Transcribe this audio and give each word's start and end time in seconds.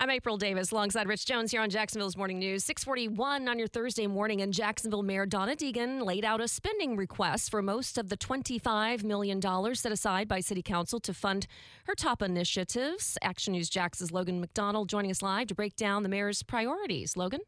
I'm 0.00 0.10
April 0.10 0.36
Davis 0.36 0.70
alongside 0.70 1.08
Rich 1.08 1.26
Jones 1.26 1.50
here 1.50 1.60
on 1.60 1.70
Jacksonville's 1.70 2.16
Morning 2.16 2.38
News. 2.38 2.64
641 2.64 3.48
on 3.48 3.58
your 3.58 3.66
Thursday 3.66 4.06
morning, 4.06 4.42
and 4.42 4.54
Jacksonville 4.54 5.02
Mayor 5.02 5.26
Donna 5.26 5.56
Deegan 5.56 6.06
laid 6.06 6.24
out 6.24 6.40
a 6.40 6.46
spending 6.46 6.94
request 6.94 7.50
for 7.50 7.62
most 7.62 7.98
of 7.98 8.08
the 8.08 8.16
$25 8.16 9.02
million 9.02 9.42
set 9.74 9.90
aside 9.90 10.28
by 10.28 10.38
City 10.38 10.62
Council 10.62 11.00
to 11.00 11.12
fund 11.12 11.48
her 11.86 11.96
top 11.96 12.22
initiatives. 12.22 13.18
Action 13.22 13.54
News 13.54 13.68
Jax's 13.68 14.12
Logan 14.12 14.40
MacDonald 14.40 14.88
joining 14.88 15.10
us 15.10 15.20
live 15.20 15.48
to 15.48 15.56
break 15.56 15.74
down 15.74 16.04
the 16.04 16.08
mayor's 16.08 16.44
priorities. 16.44 17.16
Logan? 17.16 17.40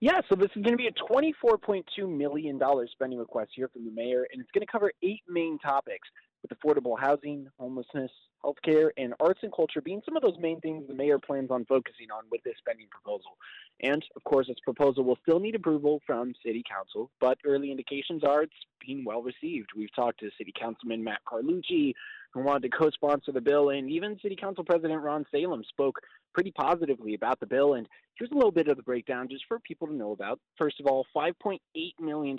Yeah, 0.00 0.20
so 0.30 0.36
this 0.36 0.48
is 0.56 0.62
going 0.62 0.72
to 0.72 0.78
be 0.78 0.88
a 0.88 1.12
$24.2 1.12 1.84
million 2.08 2.58
spending 2.90 3.18
request 3.18 3.50
here 3.54 3.68
from 3.68 3.84
the 3.84 3.90
mayor, 3.90 4.26
and 4.32 4.40
it's 4.40 4.50
going 4.52 4.66
to 4.66 4.72
cover 4.72 4.92
eight 5.02 5.20
main 5.28 5.58
topics 5.58 6.08
with 6.42 6.58
affordable 6.58 6.98
housing, 6.98 7.46
homelessness, 7.58 8.10
healthcare, 8.44 8.90
and 8.96 9.14
arts 9.20 9.40
and 9.42 9.52
culture 9.54 9.80
being 9.80 10.00
some 10.04 10.16
of 10.16 10.22
those 10.22 10.38
main 10.40 10.60
things 10.60 10.86
the 10.88 10.94
mayor 10.94 11.18
plans 11.18 11.50
on 11.50 11.64
focusing 11.66 12.10
on 12.14 12.24
with 12.30 12.42
this 12.42 12.54
spending 12.58 12.86
proposal. 12.90 13.36
And 13.82 14.04
of 14.16 14.24
course, 14.24 14.46
this 14.46 14.56
proposal 14.64 15.04
will 15.04 15.18
still 15.22 15.40
need 15.40 15.54
approval 15.54 16.00
from 16.06 16.34
City 16.44 16.62
Council, 16.68 17.10
but 17.20 17.38
early 17.44 17.70
indications 17.70 18.22
are 18.24 18.42
it's 18.42 18.52
being 18.84 19.04
well 19.04 19.22
received. 19.22 19.70
We've 19.76 19.94
talked 19.94 20.20
to 20.20 20.30
City 20.38 20.52
Councilman 20.58 21.04
Matt 21.04 21.20
Carlucci, 21.26 21.94
who 22.32 22.40
wanted 22.40 22.70
to 22.70 22.76
co 22.76 22.90
sponsor 22.90 23.32
the 23.32 23.40
bill, 23.40 23.70
and 23.70 23.90
even 23.90 24.18
City 24.22 24.36
Council 24.36 24.64
President 24.64 25.02
Ron 25.02 25.24
Salem 25.30 25.64
spoke 25.68 26.00
pretty 26.34 26.52
positively 26.52 27.14
about 27.14 27.40
the 27.40 27.46
bill. 27.46 27.74
And 27.74 27.88
here's 28.14 28.30
a 28.30 28.34
little 28.34 28.52
bit 28.52 28.68
of 28.68 28.76
the 28.76 28.82
breakdown 28.82 29.28
just 29.30 29.44
for 29.48 29.58
people 29.60 29.88
to 29.88 29.94
know 29.94 30.12
about. 30.12 30.38
First 30.56 30.80
of 30.80 30.86
all, 30.86 31.06
$5.8 31.16 31.58
million 32.00 32.38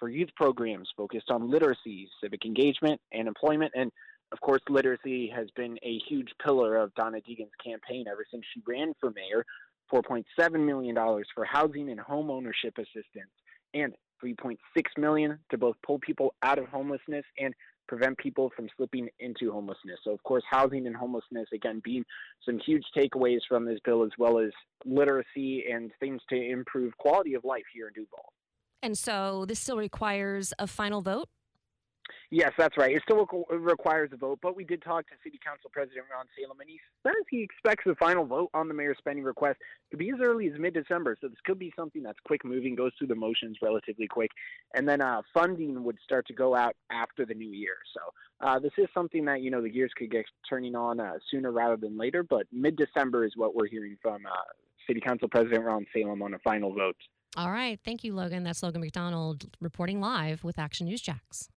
for 0.00 0.08
youth 0.08 0.30
programs 0.34 0.88
focused 0.96 1.30
on 1.30 1.48
literacy, 1.48 2.08
civic 2.20 2.44
engagement, 2.44 3.00
and 3.12 3.28
employment. 3.28 3.70
And 3.76 3.92
of 4.32 4.40
course, 4.40 4.62
literacy 4.68 5.30
has 5.32 5.46
been 5.54 5.78
a 5.84 5.98
huge 6.08 6.30
pillar 6.44 6.76
of 6.76 6.92
Donna 6.94 7.18
Deegan's 7.18 7.54
campaign 7.64 8.06
ever 8.10 8.24
since 8.30 8.44
she 8.52 8.62
ran 8.66 8.94
for 8.98 9.10
mayor. 9.10 9.44
$4.7 9.92 10.64
million 10.64 10.94
for 11.34 11.44
housing 11.44 11.90
and 11.90 11.98
home 11.98 12.30
ownership 12.30 12.74
assistance, 12.78 13.30
and 13.74 13.92
3.6 14.24 14.56
million 14.98 15.38
to 15.50 15.58
both 15.58 15.76
pull 15.84 15.98
people 15.98 16.34
out 16.42 16.58
of 16.58 16.66
homelessness 16.66 17.24
and 17.38 17.54
prevent 17.88 18.16
people 18.18 18.52
from 18.54 18.68
slipping 18.76 19.08
into 19.18 19.50
homelessness. 19.50 19.98
So, 20.04 20.12
of 20.12 20.22
course, 20.22 20.44
housing 20.48 20.86
and 20.86 20.94
homelessness, 20.94 21.48
again, 21.52 21.80
being 21.82 22.04
some 22.46 22.60
huge 22.64 22.84
takeaways 22.96 23.40
from 23.48 23.64
this 23.64 23.80
bill, 23.84 24.04
as 24.04 24.12
well 24.16 24.38
as 24.38 24.50
literacy 24.84 25.64
and 25.68 25.90
things 25.98 26.22
to 26.30 26.36
improve 26.36 26.96
quality 26.98 27.34
of 27.34 27.44
life 27.44 27.64
here 27.74 27.88
in 27.88 27.94
Duval. 27.94 28.32
And 28.82 28.96
so 28.96 29.44
this 29.46 29.60
still 29.60 29.76
requires 29.76 30.52
a 30.58 30.66
final 30.66 31.02
vote? 31.02 31.28
Yes, 32.32 32.52
that's 32.56 32.76
right. 32.76 32.94
It 32.94 33.02
still 33.02 33.26
requires 33.50 34.10
a 34.12 34.16
vote, 34.16 34.38
but 34.40 34.54
we 34.54 34.64
did 34.64 34.82
talk 34.82 35.06
to 35.08 35.14
City 35.22 35.38
Council 35.44 35.68
President 35.72 36.06
Ron 36.12 36.26
Salem, 36.38 36.60
and 36.60 36.70
he 36.70 36.78
says 37.04 37.14
he 37.28 37.42
expects 37.42 37.84
the 37.84 37.96
final 37.96 38.24
vote 38.24 38.50
on 38.54 38.68
the 38.68 38.74
mayor's 38.74 38.98
spending 38.98 39.24
request 39.24 39.58
to 39.90 39.96
be 39.96 40.10
as 40.10 40.20
early 40.22 40.48
as 40.48 40.58
mid-December. 40.58 41.16
So 41.20 41.26
this 41.26 41.38
could 41.44 41.58
be 41.58 41.72
something 41.74 42.04
that's 42.04 42.18
quick 42.24 42.44
moving, 42.44 42.76
goes 42.76 42.92
through 42.96 43.08
the 43.08 43.16
motions 43.16 43.58
relatively 43.60 44.06
quick, 44.06 44.30
and 44.74 44.88
then 44.88 45.00
uh, 45.00 45.22
funding 45.34 45.82
would 45.82 45.98
start 46.04 46.26
to 46.28 46.32
go 46.32 46.54
out 46.54 46.76
after 46.92 47.26
the 47.26 47.34
new 47.34 47.50
year. 47.50 47.76
So 47.94 48.46
uh, 48.46 48.58
this 48.60 48.72
is 48.78 48.86
something 48.94 49.24
that 49.24 49.42
you 49.42 49.50
know 49.50 49.60
the 49.60 49.70
gears 49.70 49.92
could 49.96 50.10
get 50.10 50.24
turning 50.48 50.76
on 50.76 51.00
uh, 51.00 51.14
sooner 51.30 51.50
rather 51.50 51.76
than 51.76 51.98
later, 51.98 52.22
but 52.22 52.46
mid-December 52.52 53.24
is 53.24 53.32
what 53.36 53.56
we're 53.56 53.68
hearing 53.68 53.96
from 54.00 54.24
uh, 54.24 54.30
City 54.86 55.00
Council 55.00 55.28
President 55.28 55.64
Ron 55.64 55.84
Salem 55.92 56.22
on 56.22 56.34
a 56.34 56.38
final 56.38 56.72
vote. 56.72 56.96
All 57.36 57.50
right. 57.50 57.78
Thank 57.84 58.02
you, 58.02 58.14
Logan. 58.14 58.42
That's 58.42 58.62
Logan 58.62 58.80
MacDonald 58.80 59.46
reporting 59.60 60.00
live 60.00 60.42
with 60.42 60.58
Action 60.58 60.86
News 60.86 61.00
Jax. 61.00 61.48